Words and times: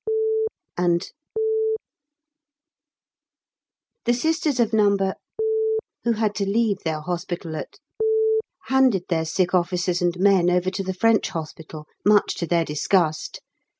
and. 0.79 1.11
The 4.05 4.15
Sisters 4.15 4.59
of 4.59 4.73
No. 4.73 4.97
who 6.05 6.13
had 6.13 6.33
to 6.37 6.43
leave 6.49 6.79
their 6.79 7.01
hospital 7.01 7.55
at 7.55 7.77
handed 8.65 9.03
their 9.09 9.25
sick 9.25 9.53
officers 9.53 10.01
and 10.01 10.17
men 10.19 10.49
over 10.49 10.71
to 10.71 10.81
the 10.81 10.95
French 10.95 11.29
hospital, 11.29 11.85
much 12.03 12.33
to 12.37 12.47
their 12.47 12.65
disgust. 12.65 13.41